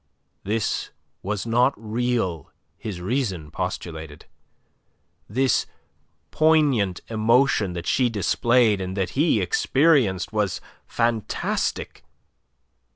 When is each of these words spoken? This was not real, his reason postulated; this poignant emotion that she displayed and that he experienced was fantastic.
This 0.43 0.89
was 1.21 1.45
not 1.45 1.75
real, 1.77 2.51
his 2.75 2.99
reason 2.99 3.51
postulated; 3.51 4.25
this 5.29 5.67
poignant 6.31 7.01
emotion 7.07 7.73
that 7.73 7.85
she 7.85 8.09
displayed 8.09 8.81
and 8.81 8.97
that 8.97 9.11
he 9.11 9.39
experienced 9.41 10.33
was 10.33 10.59
fantastic. 10.87 12.03